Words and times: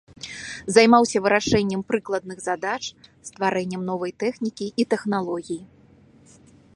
Займаўся 0.75 1.17
вырашэннем 1.25 1.81
прыкладных 1.89 2.37
задач, 2.47 2.79
стварэннем 3.29 3.81
новай 3.91 4.11
тэхнікі 4.23 4.65
і 4.85 4.89
тэхналогій. 4.95 5.61